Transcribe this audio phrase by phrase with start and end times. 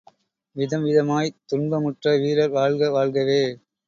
[0.55, 3.41] விதம்விதமாய்த் துன்ப முற்ற வீரர் வாழ்க, வாழ்கவே!